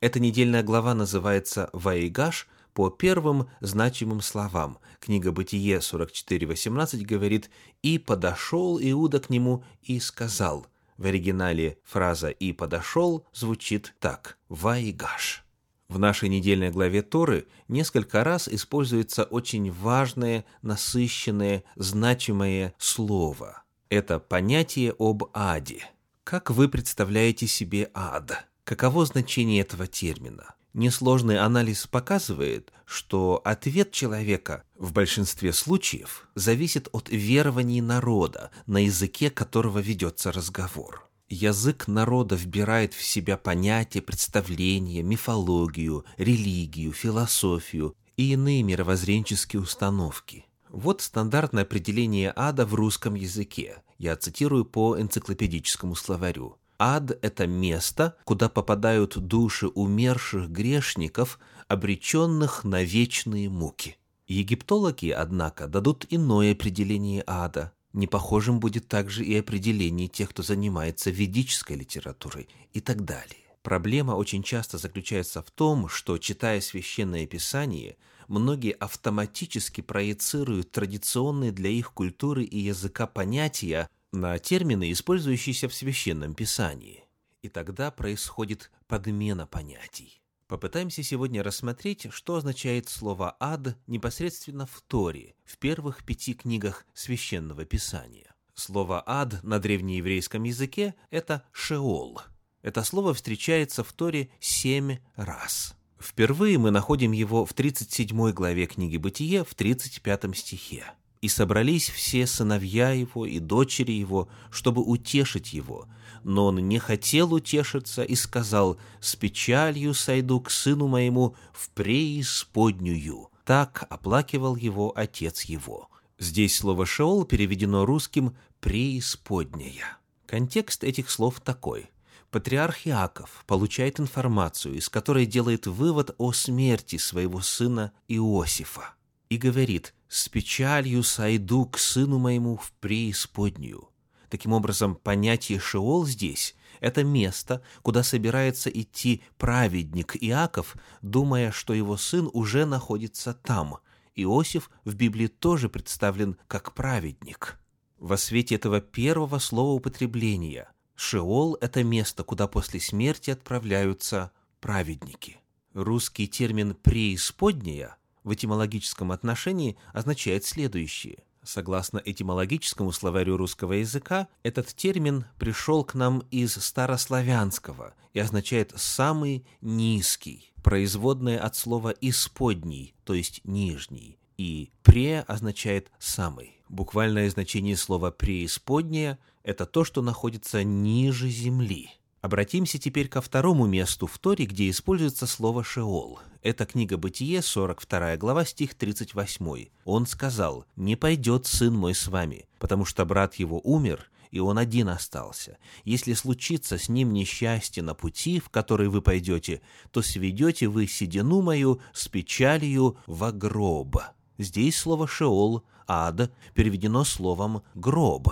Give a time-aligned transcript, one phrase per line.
[0.00, 4.78] Эта недельная глава называется «Ваигаш» по первым значимым словам.
[5.00, 7.50] Книга «Бытие» 44.18 говорит
[7.82, 10.66] «И подошел Иуда к нему и сказал».
[10.96, 15.44] В оригинале фраза «и подошел» звучит так «Ваигаш».
[15.88, 23.62] В нашей недельной главе Торы несколько раз используется очень важное, насыщенное, значимое слово.
[23.88, 25.86] Это понятие об аде.
[26.24, 28.46] Как вы представляете себе ад?
[28.64, 30.54] Каково значение этого термина?
[30.74, 39.30] Несложный анализ показывает, что ответ человека в большинстве случаев зависит от верований народа, на языке
[39.30, 41.07] которого ведется разговор.
[41.30, 50.46] Язык народа вбирает в себя понятия, представления, мифологию, религию, философию и иные мировоззренческие установки.
[50.70, 53.82] Вот стандартное определение ада в русском языке.
[53.98, 56.56] Я цитирую по энциклопедическому словарю.
[56.78, 63.98] Ад– это место, куда попадают души умерших грешников, обреченных на вечные муки.
[64.28, 67.72] Египтологи, однако, дадут иное определение ада.
[67.92, 73.36] Непохожим будет также и определение тех, кто занимается ведической литературой и так далее.
[73.62, 77.96] Проблема очень часто заключается в том, что, читая священное писание,
[78.28, 86.34] многие автоматически проецируют традиционные для их культуры и языка понятия на термины, использующиеся в священном
[86.34, 87.04] писании.
[87.42, 90.17] И тогда происходит подмена понятий.
[90.48, 97.66] Попытаемся сегодня рассмотреть, что означает слово «ад» непосредственно в Торе, в первых пяти книгах Священного
[97.66, 98.34] Писания.
[98.54, 102.22] Слово «ад» на древнееврейском языке– это «шеол».
[102.62, 105.76] Это слово встречается в Торе семь раз.
[106.00, 110.86] Впервые мы находим его в 37 главе книги «Бытие» в 35 стихе.
[111.20, 115.88] «И собрались все сыновья его и дочери его, чтобы утешить его,
[116.24, 123.30] но он не хотел утешиться и сказал, «С печалью сойду к сыну моему в преисподнюю».
[123.44, 125.88] Так оплакивал его отец его.
[126.18, 129.98] Здесь слово «шеол» переведено русским «преисподняя».
[130.26, 131.90] Контекст этих слов такой.
[132.30, 138.94] Патриарх Иаков получает информацию, из которой делает вывод о смерти своего сына Иосифа
[139.30, 143.88] и говорит «С печалью сойду к сыну моему в преисподнюю».
[144.28, 151.96] Таким образом, понятие Шеол здесь– это место, куда собирается идти праведник Иаков, думая, что его
[151.96, 153.78] сын уже находится там.
[154.14, 157.58] Иосиф в Библии тоже представлен как праведник.
[157.98, 165.38] Во свете этого первого слова употребления Шеол– это место, куда после смерти отправляются праведники.
[165.72, 171.24] Русский термин «преисподняя» в этимологическом отношении означает следующее.
[171.48, 179.46] Согласно этимологическому словарю русского языка, этот термин пришел к нам из старославянского и означает «самый
[179.62, 186.60] низкий», производное от слова «исподний», то есть «нижний», и «пре» означает «самый».
[186.68, 191.88] Буквальное значение слова «преисподняя»— это то, что находится ниже земли.
[192.20, 196.18] Обратимся теперь ко второму месту в Торе, где используется слово «шеол».
[196.42, 199.68] Это книга Бытие, 42 глава, стих 38.
[199.84, 204.58] Он сказал, «Не пойдет сын мой с вами, потому что брат его умер, и он
[204.58, 205.58] один остался.
[205.84, 209.60] Если случится с ним несчастье на пути, в который вы пойдете,
[209.92, 213.96] то сведете вы седину мою с печалью во гроб».
[214.38, 218.28] Здесь слово «шеол», «ад» переведено словом «гроб».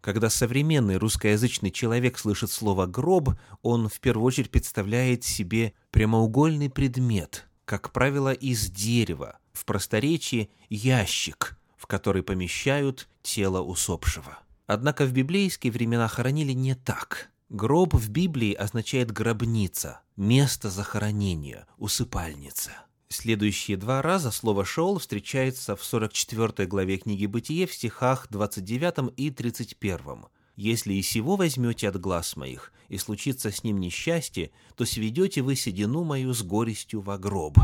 [0.00, 7.48] Когда современный русскоязычный человек слышит слово «гроб», он в первую очередь представляет себе прямоугольный предмет,
[7.66, 14.38] как правило, из дерева, в просторечии ящик, в который помещают тело усопшего.
[14.66, 17.28] Однако в библейские времена хоронили не так.
[17.50, 22.70] Гроб в Библии означает гробница, место захоронения, усыпальница.
[23.12, 29.30] Следующие два раза слово «шеол» встречается в 44 главе книги «Бытие» в стихах 29 и
[29.32, 30.26] 31.
[30.54, 35.56] «Если и сего возьмете от глаз моих, и случится с ним несчастье, то сведете вы
[35.56, 37.58] седину мою с горестью во гроб».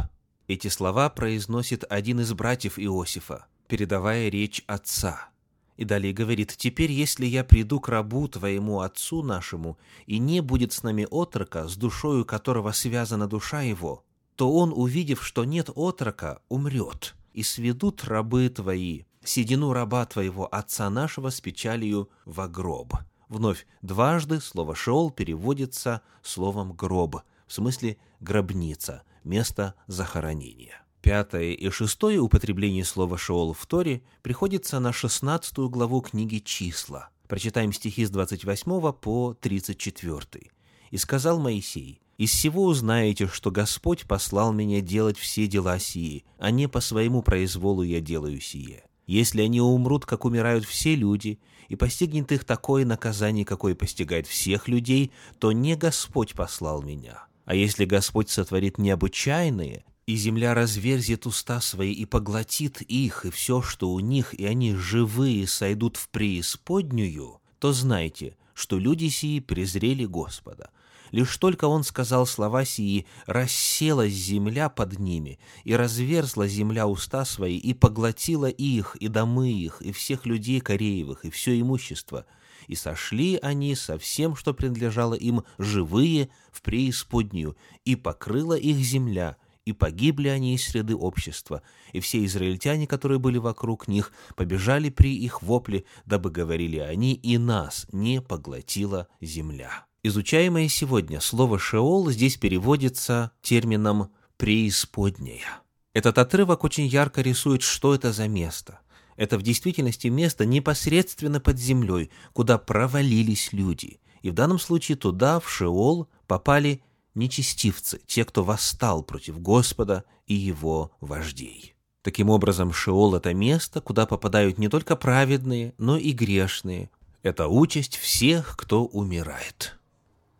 [0.48, 3.46] Эти слова произносит один из братьев Иосифа.
[3.68, 5.28] передавая речь отца.
[5.76, 10.72] И далее говорит, «Теперь, если я приду к рабу твоему отцу нашему, и не будет
[10.72, 14.02] с нами отрока, с душою которого связана душа его,
[14.36, 20.88] то он, увидев, что нет отрока, умрет, и сведут рабы твои, седину раба твоего отца
[20.90, 22.94] нашего с печалью во гроб».
[23.28, 27.16] Вновь, дважды слово «шеол» переводится словом «гроб»,
[27.46, 30.84] в смысле «гробница», место захоронения.
[31.02, 37.08] Пятое и шестое употребление слова «шеол» в Торе приходится на шестнадцатую главу книги «Числа».
[37.26, 40.50] Прочитаем стихи с 28 по 34.
[40.90, 46.50] «И сказал Моисей, из всего узнаете, что Господь послал меня делать все дела сии, а
[46.50, 48.84] не по своему произволу я делаю сие.
[49.06, 54.68] Если они умрут, как умирают все люди, и постигнет их такое наказание, какое постигает всех
[54.68, 57.26] людей, то не Господь послал меня.
[57.44, 63.60] А если Господь сотворит необычайные, и земля разверзет уста свои и поглотит их, и все,
[63.60, 70.04] что у них, и они живые сойдут в преисподнюю, то знайте, что люди сии презрели
[70.04, 70.70] Господа.
[71.12, 77.56] Лишь только он сказал слова сии, расселась земля под ними, и разверзла земля уста свои,
[77.56, 82.26] и поглотила их, и домы их, и всех людей Кореевых, и все имущество.
[82.66, 89.36] И сошли они со всем, что принадлежало им, живые, в преисподнюю, и покрыла их земля,
[89.64, 91.62] и погибли они из среды общества,
[91.92, 97.36] и все израильтяне, которые были вокруг них, побежали при их вопле, дабы говорили они, и
[97.36, 99.86] нас не поглотила земля.
[100.08, 105.62] Изучаемое сегодня слово «шеол» здесь переводится термином «преисподняя».
[105.94, 108.78] Этот отрывок очень ярко рисует, что это за место.
[109.16, 113.98] Это в действительности место непосредственно под землей, куда провалились люди.
[114.22, 116.82] И в данном случае туда, в Шеол, попали
[117.16, 121.74] нечестивцы, те, кто восстал против Господа и его вождей.
[122.02, 126.90] Таким образом, Шеол– это место, куда попадают не только праведные, но и грешные.
[127.24, 129.75] Это участь всех, кто умирает.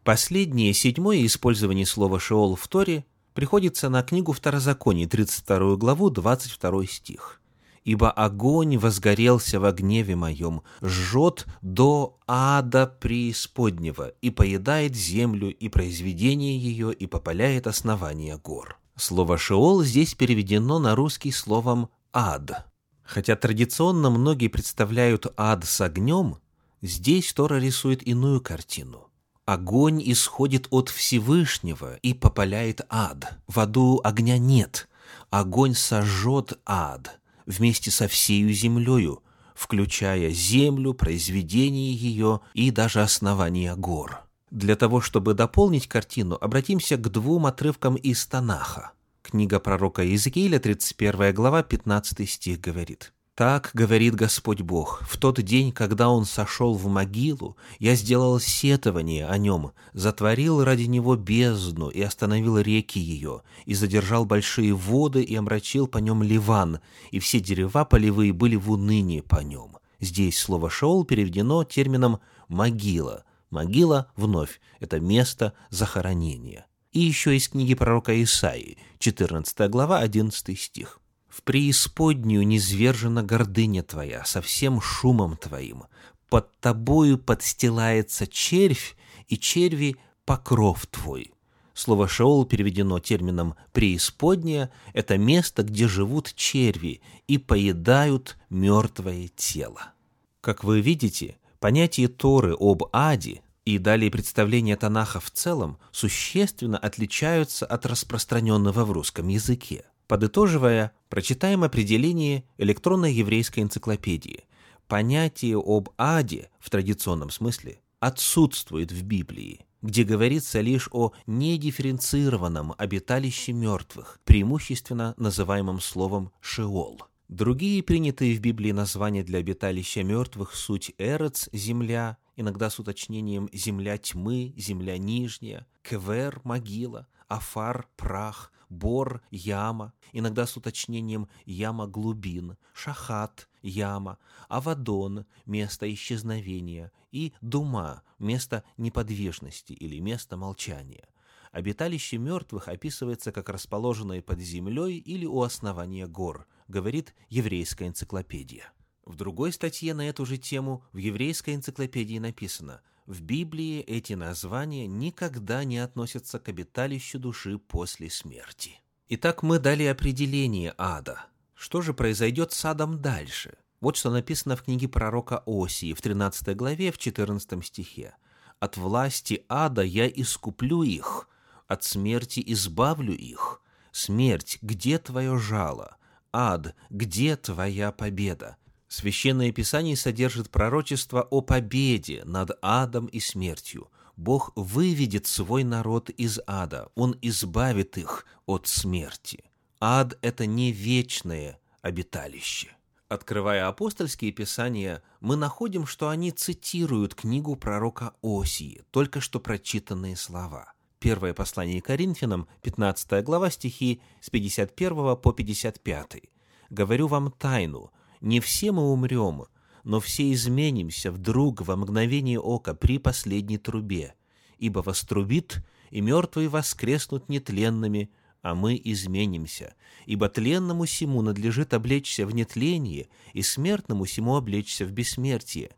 [0.07, 3.05] Последнее, седьмое использование слова «шеол» в Торе
[3.35, 7.41] приходится на книгу Второзакония, 32 главу, 22 стих
[7.83, 16.59] ибо огонь возгорелся во гневе моем, жжет до ада преисподнего и поедает землю и произведение
[16.59, 18.79] ее и попаляет основания гор».
[18.97, 22.67] Слово «шеол» здесь переведено на русский словом «ад».
[23.05, 26.39] Хотя традиционно многие представляют ад с огнем,
[26.83, 29.06] здесь Тора рисует иную картину.
[29.47, 33.39] Огонь исходит от Всевышнего и попаляет ад.
[33.47, 34.89] В аду огня нет.
[35.31, 39.23] Огонь сожжет ад вместе со всею землею,
[39.55, 44.23] включая землю, произведение ее и даже основания гор.
[44.51, 48.95] Для того, чтобы дополнить картину, обратимся к двум отрывкам из Танаха.
[49.23, 55.71] Книга пророка Иезекииля, 31 глава, 15 стих говорит– так говорит Господь Бог, в тот день,
[55.71, 62.01] когда Он сошел в могилу, я сделал сетование о нем, затворил ради него бездну и
[62.01, 66.81] остановил реки ее, и задержал большие воды и омрачил по нем Ливан,
[67.11, 69.77] и все дерева полевые были в унынии по нем.
[70.01, 73.25] Здесь слово «шеол» переведено термином «могила».
[73.51, 76.67] Могила, вновь, это место захоронения.
[76.93, 81.01] И еще из книги пророка Исаии, 14 глава, 11 стих
[81.37, 85.85] в преисподнюю низвержена гордыня твоя со всем шумом твоим.
[86.31, 88.97] Под тобою подстилается червь,
[89.29, 91.33] и черви— покров твой».
[91.75, 99.93] Слово «шеол» переведено термином «преисподняя»— это место, где живут черви и поедают мертвое тело.
[100.41, 107.67] Как вы видите, понятие Торы об аде и далее представления Танаха в целом существенно отличаются
[107.67, 109.85] от распространенного в русском языке.
[110.07, 114.45] Подытоживая, прочитаем определение электронной еврейской энциклопедии.
[114.87, 123.53] Понятие об аде в традиционном смысле отсутствует в Библии, где говорится лишь о недифференцированном обиталище
[123.53, 127.01] мертвых, преимущественно называемом словом «шеол».
[127.29, 133.99] Другие принятые в Библии названия для обиталища мертвых суть Эрец– земля, иногда с уточнением земля
[133.99, 143.49] тьмы, земля нижняя, Квер– могила, Афар– прах, Бор– яма, иногда с уточнением яма глубин, Шахат–
[143.63, 144.19] яма,
[144.49, 151.09] Авадон– место исчезновения и Дума– место неподвижности или место молчания.
[151.53, 158.73] Обиталище мертвых описывается как расположенное под землей или у основания гор, говорит еврейская энциклопедия.
[159.07, 164.89] В другой статье на эту же тему в еврейской энциклопедии написано «В Библии эти названия
[164.89, 168.81] никогда не относятся к обиталищу души после смерти».
[169.09, 171.27] Итак, мы дали определение ада.
[171.55, 173.57] Что же произойдет с адом дальше?
[173.81, 178.17] Вот что написано в книге пророка Осии в 13 главе, в 14 стихе.
[178.59, 181.29] «От власти ада я искуплю их,
[181.69, 183.63] от смерти избавлю их.
[183.93, 185.97] Смерть, где твое жало?
[186.33, 188.57] Ад, где твоя победа?»
[188.97, 193.91] Священное Писание содержит пророчество о победе над адом и смертью.
[194.17, 199.45] Бог выведет свой народ из ада, Он избавит их от смерти.
[199.81, 202.69] Ад– это не вечное обиталище.
[203.09, 210.73] Открывая апостольские писания, мы находим, что они цитируют книгу пророка Осии, только что прочитанные слова.
[211.01, 216.23] Первое послание Коринфянам, 15 глава, стихи с 51 по 55.
[216.71, 219.45] «Говорю вам тайну, не все мы умрем,
[219.85, 224.15] но все изменимся вдруг во мгновение ока при последней трубе,
[224.59, 228.11] ибо вострубит, и мертвые воскреснут нетленными,
[228.43, 234.93] а мы изменимся, ибо тленному сему надлежит облечься в нетление, и смертному сему облечься в
[234.93, 235.71] бессмертие.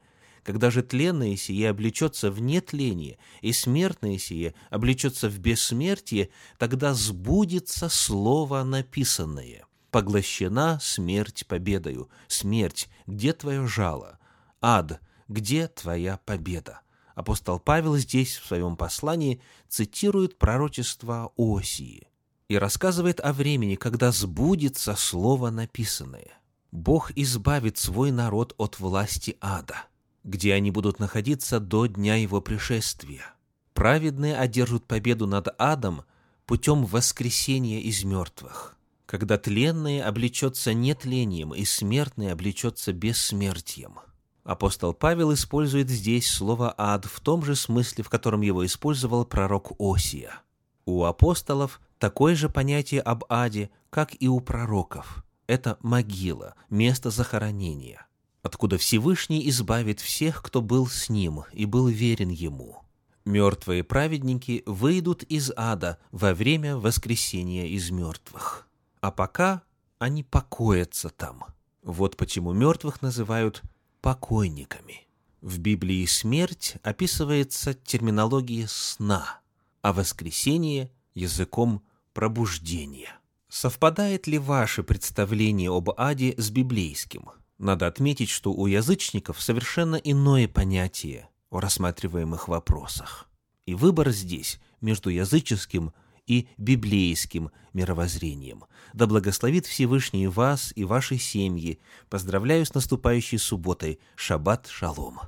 [0.42, 7.90] Когда же тленное сие облечется в нетление, и смертное сие облечется в бессмертие, тогда сбудется
[7.90, 9.67] слово написанное.
[9.90, 12.10] Поглощена смерть победою.
[12.26, 14.18] Смерть, где твое жало?
[14.60, 16.80] Ад, где твоя победа?
[17.14, 22.06] Апостол Павел здесь в своем послании цитирует пророчество Осии
[22.48, 26.38] и рассказывает о времени, когда сбудется слово написанное.
[26.70, 29.86] Бог избавит свой народ от власти ада,
[30.22, 33.34] где они будут находиться до дня его пришествия.
[33.74, 36.04] Праведные одержат победу над адом
[36.46, 38.77] путем воскресения из мертвых,
[39.08, 44.00] когда тленное облечется нетлением и смертное облечется бессмертием.
[44.44, 49.72] Апостол Павел использует здесь слово «ад» в том же смысле, в котором его использовал пророк
[49.78, 50.42] Осия.
[50.84, 55.24] У апостолов такое же понятие об аде, как и у пророков.
[55.46, 58.06] Это могила, место захоронения,
[58.42, 62.82] откуда Всевышний избавит всех, кто был с ним и был верен ему.
[63.24, 68.67] Мертвые праведники выйдут из ада во время воскресения из мертвых.
[69.00, 69.62] А пока
[69.98, 71.44] они покоятся там.
[71.82, 73.62] Вот почему мертвых называют
[74.00, 75.06] покойниками.
[75.40, 79.40] В Библии смерть описывается терминологией сна,
[79.82, 83.18] а воскресение– языком пробуждения.
[83.48, 87.30] Совпадает ли ваше представление об аде с библейским?
[87.58, 93.28] Надо отметить, что у язычников совершенно иное понятие о рассматриваемых вопросах.
[93.66, 95.92] И выбор здесь между языческим
[96.28, 98.64] и библейским мировоззрением.
[98.92, 101.80] Да благословит Всевышний вас и ваши семьи.
[102.08, 103.98] Поздравляю с наступающей субботой.
[104.14, 105.20] Шаббат шалом.